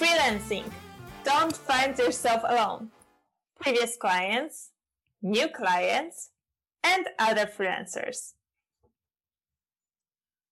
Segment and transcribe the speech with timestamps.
[0.00, 0.64] Freelancing.
[1.24, 2.88] Don't find yourself alone.
[3.60, 4.70] Previous clients,
[5.20, 6.30] new clients,
[6.82, 8.32] and other freelancers.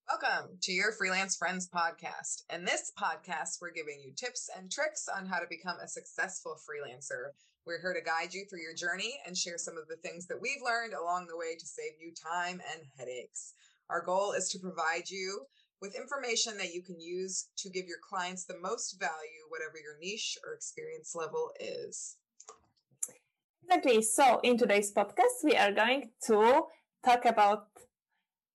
[0.07, 2.43] Welcome to your Freelance Friends podcast.
[2.53, 6.59] In this podcast, we're giving you tips and tricks on how to become a successful
[6.69, 7.31] freelancer.
[7.67, 10.43] We're here to guide you through your journey and share some of the things that
[10.43, 13.55] we've learned along the way to save you time and headaches.
[13.89, 15.47] Our goal is to provide you
[15.81, 19.99] with information that you can use to give your clients the most value, whatever your
[20.01, 22.17] niche or experience level is.
[23.65, 24.03] Exactly.
[24.03, 26.63] So, in today's podcast, we are going to
[27.05, 27.69] talk about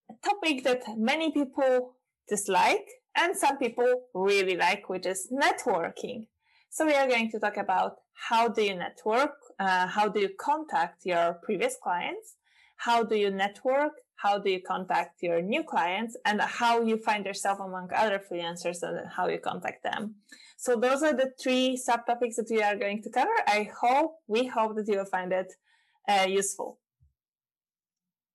[0.10, 1.96] a topic that many people
[2.28, 6.28] dislike and some people really like, which is networking.
[6.70, 7.98] So we are going to talk about
[8.30, 12.36] how do you network, uh, how do you contact your previous clients,
[12.78, 17.26] how do you network, how do you contact your new clients, and how you find
[17.26, 20.16] yourself among other freelancers and how you contact them.
[20.58, 23.36] So those are the three subtopics that we are going to cover.
[23.48, 25.52] I hope, we hope that you will find it
[26.08, 26.80] uh, useful.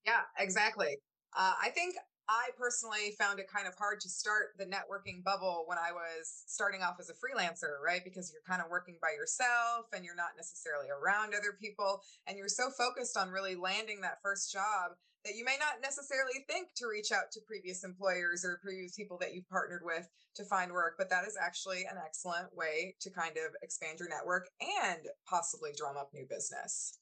[0.05, 0.99] Yeah, exactly.
[1.37, 1.95] Uh, I think
[2.29, 6.45] I personally found it kind of hard to start the networking bubble when I was
[6.47, 8.03] starting off as a freelancer, right?
[8.05, 12.03] Because you're kind of working by yourself and you're not necessarily around other people.
[12.27, 14.93] And you're so focused on really landing that first job
[15.25, 19.19] that you may not necessarily think to reach out to previous employers or previous people
[19.21, 20.95] that you've partnered with to find work.
[20.97, 24.49] But that is actually an excellent way to kind of expand your network
[24.85, 26.99] and possibly drum up new business.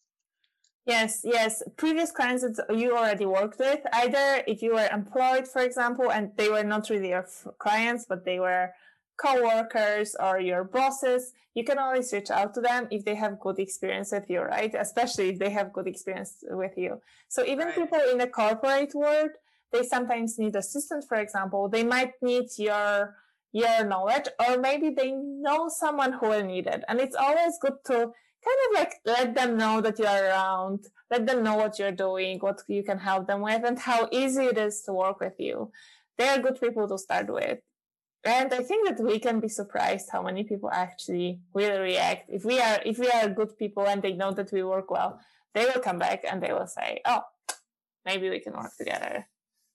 [0.87, 1.63] Yes, yes.
[1.77, 6.31] Previous clients that you already worked with, either if you were employed, for example, and
[6.37, 7.27] they were not really your
[7.59, 8.71] clients, but they were
[9.17, 13.59] co-workers or your bosses, you can always reach out to them if they have good
[13.59, 14.75] experience with you, right?
[14.75, 17.01] Especially if they have good experience with you.
[17.29, 17.75] So even right.
[17.75, 19.31] people in the corporate world,
[19.73, 21.69] they sometimes need assistance, for example.
[21.69, 23.17] They might need your
[23.53, 26.85] your knowledge, or maybe they know someone who will need it.
[26.89, 27.95] And it's always good to
[28.47, 31.93] kind of like let them know that you are around, let them know what you're
[31.93, 35.35] doing, what you can help them with, and how easy it is to work with
[35.39, 35.71] you.
[36.19, 37.61] They are good people to start with.
[38.27, 42.29] And I think that we can be surprised how many people actually will react.
[42.29, 45.21] If we are if we are good people and they know that we work well,
[45.55, 47.23] they will come back and they will say, Oh,
[48.05, 49.29] maybe we can work together.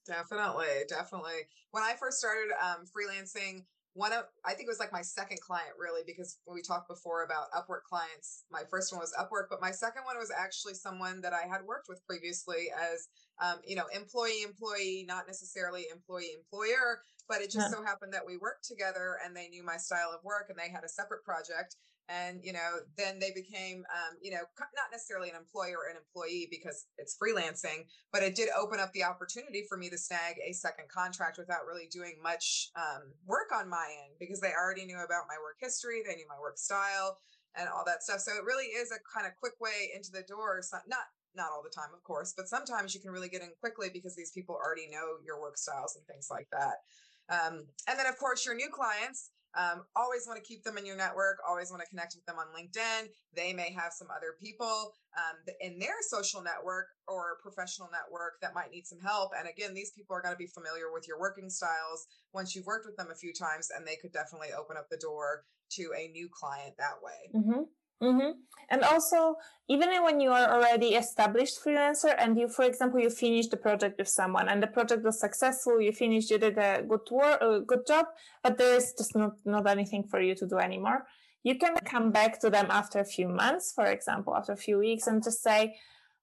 [0.05, 1.47] Definitely, definitely.
[1.71, 3.63] When I first started um, freelancing,
[3.93, 7.23] one of i think it was like my second client really because we talked before
[7.23, 11.19] about upwork clients my first one was upwork but my second one was actually someone
[11.19, 13.09] that i had worked with previously as
[13.41, 17.77] um, you know employee employee not necessarily employee employer but it just yeah.
[17.79, 20.67] so happened that we worked together and they knew my style of work and they
[20.67, 21.77] had a separate project
[22.11, 25.95] and you know then they became um, you know not necessarily an employer or an
[25.95, 30.35] employee because it's freelancing but it did open up the opportunity for me to snag
[30.43, 34.83] a second contract without really doing much um, work on my end because they already
[34.83, 37.15] knew about my work history they knew my work style
[37.55, 40.23] and all that stuff so it really is a kind of quick way into the
[40.27, 43.41] door so not not all the time of course but sometimes you can really get
[43.41, 46.83] in quickly because these people already know your work styles and things like that
[47.29, 50.85] um, and then of course your new clients um, always want to keep them in
[50.85, 53.09] your network, always want to connect with them on LinkedIn.
[53.35, 58.55] They may have some other people um, in their social network or professional network that
[58.55, 59.31] might need some help.
[59.37, 62.65] And again, these people are going to be familiar with your working styles once you've
[62.65, 65.91] worked with them a few times, and they could definitely open up the door to
[65.97, 67.31] a new client that way.
[67.35, 67.63] Mm-hmm.
[68.01, 68.31] Mm-hmm.
[68.69, 69.35] And also,
[69.67, 73.99] even when you are already established freelancer and you, for example, you finished the project
[73.99, 77.59] with someone and the project was successful, you finished, you did a good work, a
[77.59, 78.05] good job,
[78.41, 81.05] but there is just not, not anything for you to do anymore.
[81.43, 84.77] You can come back to them after a few months, for example, after a few
[84.77, 85.75] weeks and just say,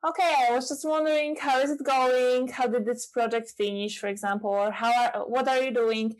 [0.07, 2.49] okay, I was just wondering, how is it going?
[2.49, 6.17] How did this project finish, for example, or how are, what are you doing?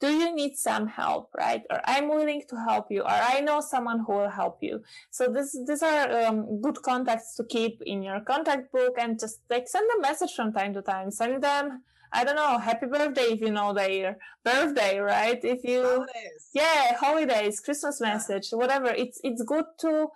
[0.00, 3.60] Do you need some help right or i'm willing to help you or i know
[3.60, 8.02] someone who will help you so this these are um, good contacts to keep in
[8.02, 11.82] your contact book and just like send a message from time to time send them
[12.12, 16.48] i don't know happy birthday if you know their birthday right if you holidays.
[16.54, 18.58] yeah holidays christmas message yeah.
[18.58, 20.08] whatever it's it's good to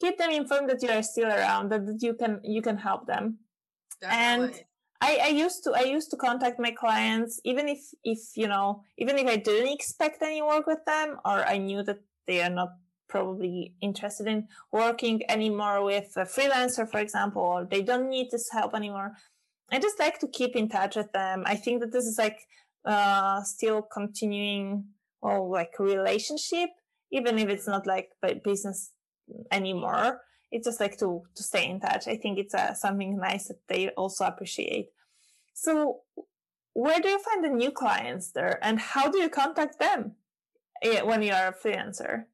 [0.00, 3.06] keep them informed that you are still around that, that you can you can help
[3.06, 3.38] them
[4.00, 4.46] Definitely.
[4.46, 4.64] and
[5.00, 8.82] I, I used to I used to contact my clients even if if you know
[8.96, 12.50] even if I didn't expect any work with them or I knew that they are
[12.50, 12.70] not
[13.08, 18.50] probably interested in working anymore with a freelancer for example or they don't need this
[18.50, 19.12] help anymore.
[19.70, 21.44] I just like to keep in touch with them.
[21.46, 22.38] I think that this is like
[22.84, 24.84] uh still continuing
[25.22, 26.70] or like relationship
[27.12, 28.10] even if it's not like
[28.42, 28.92] business
[29.52, 32.08] anymore it's just like to to stay in touch.
[32.08, 34.90] I think it's uh, something nice that they also appreciate.
[35.54, 36.00] So,
[36.74, 40.16] where do you find the new clients there, and how do you contact them?
[40.82, 42.24] eh, when you are a freelancer.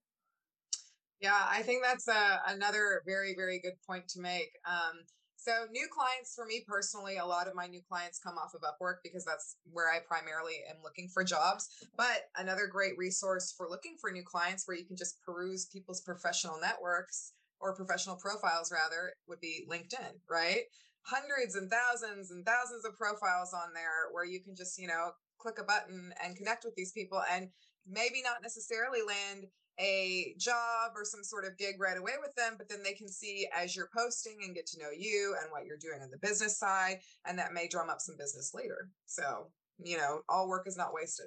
[1.20, 4.50] Yeah, I think that's a, uh, another very, very good point to make.
[4.66, 5.04] Um,
[5.36, 8.62] so new clients for me personally, a lot of my new clients come off of
[8.62, 11.68] Upwork because that's where I primarily am looking for jobs.
[11.96, 16.00] But another great resource for looking for new clients where you can just peruse people's
[16.00, 20.62] professional networks or professional profiles rather would be LinkedIn, right?
[21.02, 25.10] Hundreds and thousands and thousands of profiles on there where you can just, you know,
[25.38, 27.48] click a button and connect with these people and
[27.86, 29.46] maybe not necessarily land
[29.80, 33.08] a job or some sort of gig right away with them, but then they can
[33.08, 36.26] see as you're posting and get to know you and what you're doing on the
[36.26, 36.98] business side.
[37.26, 38.88] And that may drum up some business later.
[39.06, 39.48] So,
[39.82, 41.26] you know, all work is not wasted.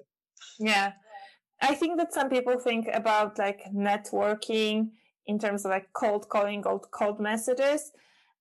[0.60, 0.94] Yeah.
[1.62, 4.90] I think that some people think about like networking
[5.28, 7.92] in terms of like cold calling, cold cold messages.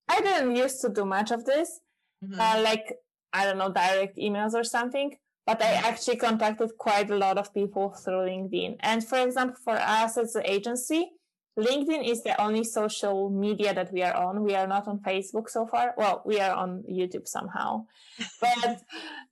[0.08, 1.80] I didn't used to do much of this,
[2.24, 2.40] mm-hmm.
[2.40, 2.94] uh, like
[3.32, 5.16] I don't know, direct emails or something
[5.46, 8.76] but I actually contacted quite a lot of people through LinkedIn.
[8.80, 11.12] And for example, for us as an agency,
[11.58, 14.42] LinkedIn is the only social media that we are on.
[14.42, 15.94] We are not on Facebook so far.
[15.96, 17.86] Well, we are on YouTube somehow,
[18.40, 18.82] but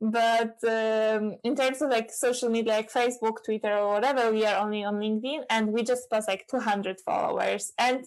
[0.01, 4.59] but um, in terms of like social media, like Facebook, Twitter, or whatever, we are
[4.65, 7.73] only on LinkedIn, and we just passed like 200 followers.
[7.79, 8.07] And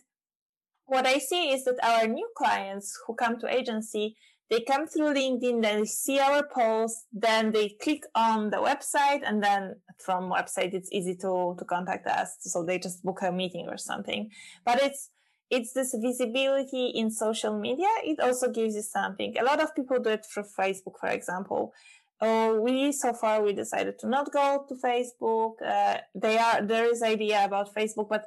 [0.85, 4.15] what I see is that our new clients who come to agency,
[4.49, 9.21] they come through LinkedIn, then they see our post, then they click on the website,
[9.25, 12.37] and then from website it's easy to to contact us.
[12.39, 14.29] So they just book a meeting or something.
[14.65, 15.09] But it's
[15.49, 17.87] it's this visibility in social media.
[18.03, 19.37] It also gives you something.
[19.37, 21.73] A lot of people do it through Facebook, for example.
[22.19, 25.61] Oh, we so far we decided to not go to Facebook.
[25.61, 28.25] Uh, they are there is idea about Facebook, but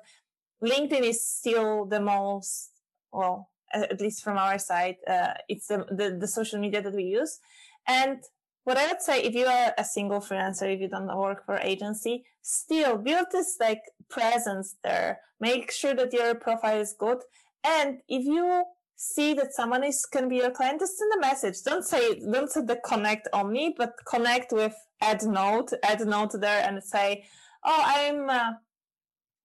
[0.63, 2.71] LinkedIn is still the most
[3.11, 7.05] well at least from our side, uh, it's the, the, the social media that we
[7.05, 7.39] use.
[7.87, 8.19] And
[8.65, 11.59] what I would say, if you are a single freelancer, if you don't work for
[11.59, 15.21] agency, still build this like presence there.
[15.41, 17.19] Make sure that your profile is good.
[17.65, 18.65] And if you
[18.97, 21.63] see that someone is can be your client, just send a message.
[21.65, 26.63] Don't say don't say the connect only, but connect with add note, add note there,
[26.67, 27.25] and say,
[27.65, 28.53] "Oh, I'm uh,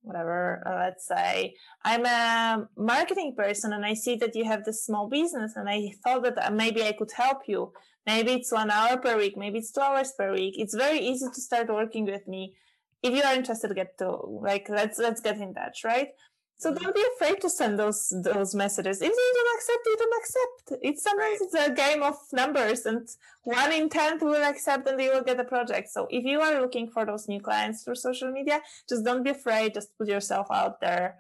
[0.06, 4.86] whatever, uh, let's say I'm a marketing person and I see that you have this
[4.86, 7.74] small business and I thought that uh, maybe I could help you.
[8.06, 10.56] Maybe it's one hour per week, maybe it's two hours per week.
[10.58, 12.54] It's very easy to start working with me.
[13.02, 14.10] If you are interested, get to
[14.50, 16.10] like let's let's get in touch, right?
[16.58, 19.02] So don't be afraid to send those those messages.
[19.02, 20.84] If they don't accept, they don't accept.
[20.84, 21.42] It's sometimes right.
[21.42, 23.08] it's a game of numbers, and
[23.44, 25.90] one in ten will accept, and they will get a project.
[25.90, 29.32] So if you are looking for those new clients through social media, just don't be
[29.32, 29.74] afraid.
[29.74, 31.18] Just put yourself out there,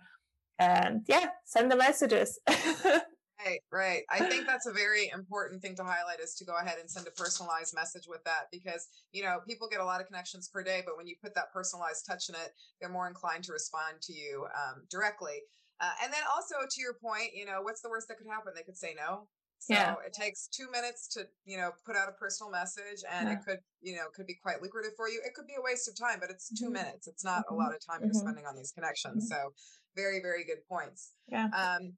[0.57, 2.39] and yeah, send the messages.
[3.45, 4.03] Right, right.
[4.09, 7.07] I think that's a very important thing to highlight is to go ahead and send
[7.07, 10.63] a personalized message with that because, you know, people get a lot of connections per
[10.63, 14.01] day, but when you put that personalized touch in it, they're more inclined to respond
[14.01, 15.41] to you um, directly.
[15.79, 18.53] Uh, and then also to your point, you know, what's the worst that could happen?
[18.55, 19.27] They could say no.
[19.59, 19.95] So yeah.
[20.05, 23.33] it takes two minutes to, you know, put out a personal message and yeah.
[23.33, 25.21] it could, you know, could be quite lucrative for you.
[25.25, 26.73] It could be a waste of time, but it's 2 mm-hmm.
[26.73, 27.07] minutes.
[27.07, 27.55] It's not mm-hmm.
[27.55, 28.13] a lot of time mm-hmm.
[28.13, 29.29] you're spending on these connections.
[29.31, 29.41] Mm-hmm.
[29.41, 29.53] So
[29.95, 31.13] very, very good points.
[31.27, 31.47] Yeah.
[31.47, 31.93] Um,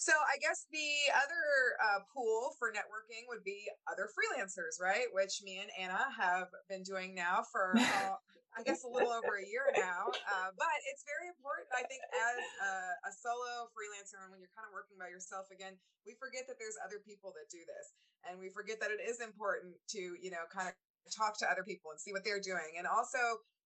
[0.00, 1.44] so I guess the other
[1.76, 5.04] uh, pool for networking would be other freelancers, right?
[5.12, 8.16] Which me and Anna have been doing now for, uh,
[8.56, 10.08] I guess, a little over a year now.
[10.08, 12.72] Uh, but it's very important, I think, as a,
[13.08, 15.76] a solo freelancer and when you're kind of working by yourself again,
[16.08, 17.92] we forget that there's other people that do this,
[18.24, 20.74] and we forget that it is important to, you know, kind of
[21.12, 23.20] talk to other people and see what they're doing, and also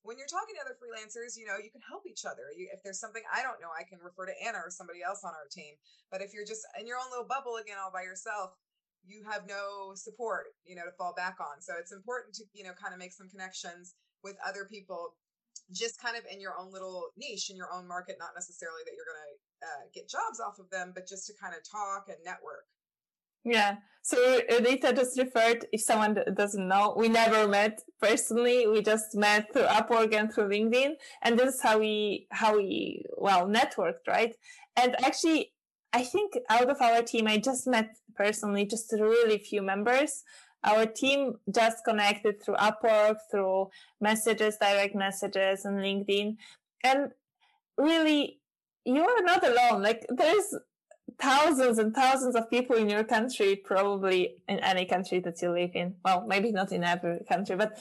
[0.04, 2.52] when you're talking to other freelancers, you know, you can help each other.
[2.52, 5.24] You, if there's something I don't know, I can refer to Anna or somebody else
[5.24, 5.80] on our team.
[6.12, 8.52] But if you're just in your own little bubble again, all by yourself,
[9.08, 11.60] you have no support, you know, to fall back on.
[11.64, 15.16] So it's important to, you know, kind of make some connections with other people
[15.72, 18.92] just kind of in your own little niche in your own market, not necessarily that
[18.92, 19.32] you're going to
[19.64, 22.68] uh, get jobs off of them, but just to kind of talk and network.
[23.44, 23.76] Yeah.
[24.02, 28.66] So uh, Rita just referred, if someone doesn't know, we never met personally.
[28.66, 30.92] We just met through Upwork and through LinkedIn.
[31.22, 34.34] And this is how we, how we, well, networked, right?
[34.76, 35.52] And actually,
[35.94, 40.22] I think out of our team, I just met personally just really few members.
[40.64, 43.70] Our team just connected through Upwork, through
[44.00, 46.36] messages, direct messages and LinkedIn.
[46.82, 47.10] And
[47.78, 48.40] really,
[48.84, 49.82] you are not alone.
[49.82, 50.54] Like there's
[51.20, 55.70] thousands and thousands of people in your country, probably in any country that you live
[55.74, 55.94] in.
[56.04, 57.78] Well, maybe not in every country, but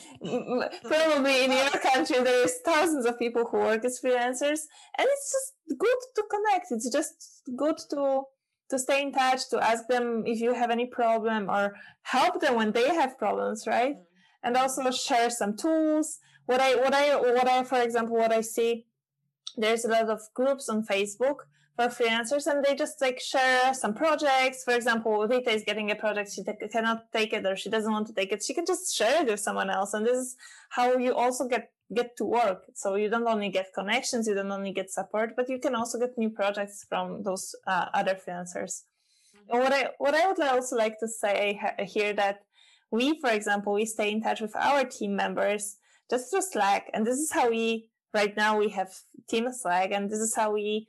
[0.84, 4.62] probably in your country, there's thousands of people who work as freelancers.
[4.98, 6.68] And it's just good to connect.
[6.72, 8.24] It's just good to,
[8.70, 12.56] to stay in touch, to ask them if you have any problem or help them
[12.56, 13.96] when they have problems, right?
[13.96, 14.46] Mm-hmm.
[14.48, 16.20] And also share some tools.
[16.46, 18.86] what I what I what I for example what I see
[19.56, 21.38] there's a lot of groups on Facebook
[21.76, 24.64] for freelancers and they just like share some projects.
[24.64, 27.92] For example, Rita is getting a project, she t- cannot take it or she doesn't
[27.92, 28.44] want to take it.
[28.44, 29.94] She can just share it with someone else.
[29.94, 30.36] And this is
[30.70, 32.64] how you also get, get to work.
[32.76, 36.00] So you don't only get connections, you don't only get support, but you can also
[36.00, 38.84] get new projects from those uh, other freelancers.
[39.36, 39.56] Mm-hmm.
[39.56, 42.42] And what I, what I would also like to say here that
[42.92, 45.78] we, for example, we stay in touch with our team members
[46.12, 46.92] just through Slack.
[46.94, 48.94] And this is how we, right now we have
[49.28, 50.88] team Slack and this is how we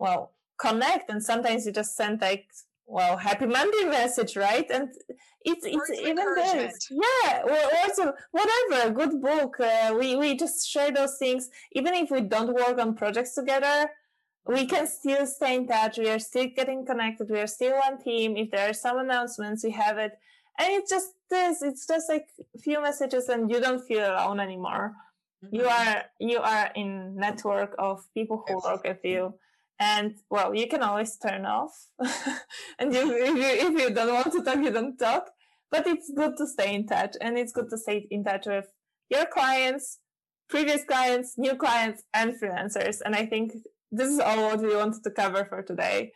[0.00, 2.46] well connect and sometimes you just send like
[2.86, 4.68] well happy monday message right?
[4.70, 4.88] And
[5.42, 10.90] it's it's even this yeah or also whatever good book uh, we we just share
[10.90, 11.48] those things.
[11.72, 13.88] Even if we don't work on projects together
[14.46, 15.98] we can still stay in touch.
[15.98, 17.30] We are still getting connected.
[17.30, 18.36] We are still one team.
[18.36, 20.12] If there are some announcements we have it.
[20.58, 22.26] And it's just this it's just like
[22.56, 24.94] a few messages and you don't feel alone anymore.
[25.42, 25.56] Mm-hmm.
[25.56, 29.32] you are you are in network of people who work with you
[29.80, 31.72] and well you can always turn off.
[32.78, 35.30] And if, if, you, if you don't want to talk you don't talk.
[35.70, 38.66] But it's good to stay in touch and it's good to stay in touch with
[39.08, 39.98] your clients
[40.48, 42.98] previous clients new clients and freelancers.
[43.04, 43.52] And i think
[43.90, 46.12] this is all what we wanted to cover for today.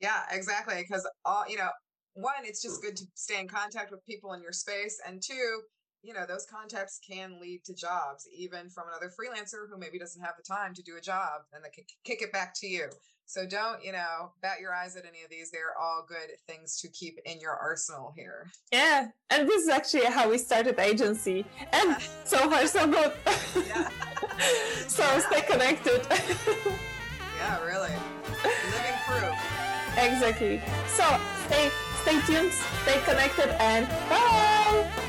[0.00, 0.84] Yeah exactly.
[0.86, 1.70] Because all you know
[2.14, 5.00] one it's just good to stay in contact with people in your space.
[5.06, 5.62] And two
[6.02, 10.22] you know those contacts can lead to jobs even from another freelancer who maybe doesn't
[10.22, 12.88] have the time to do a job and they can kick it back to you.
[13.26, 15.50] So don't you know bat your eyes at any of these.
[15.50, 18.50] They're all good things to keep in your arsenal here.
[18.72, 21.46] Yeah and this is actually how we started the agency.
[21.72, 23.12] And so far so good.
[24.88, 25.20] So yeah.
[25.20, 26.06] stay connected.
[27.36, 27.92] Yeah really.
[28.42, 29.34] Living proof.
[29.96, 30.60] Exactly.
[30.88, 31.70] So stay
[32.02, 35.01] stay tuned stay connected and bye